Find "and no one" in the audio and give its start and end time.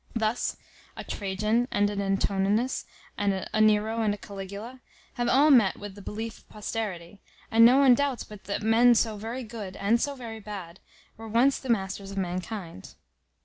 7.51-7.93